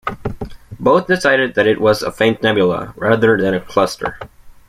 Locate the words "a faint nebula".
2.01-2.91